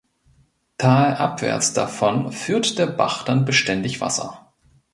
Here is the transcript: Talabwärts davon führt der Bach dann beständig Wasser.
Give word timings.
Talabwärts 0.79 1.73
davon 1.73 2.31
führt 2.31 2.79
der 2.79 2.87
Bach 2.87 3.21
dann 3.23 3.45
beständig 3.45 4.01
Wasser. 4.01 4.51